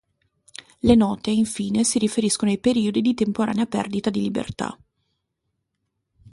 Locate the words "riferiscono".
1.99-2.49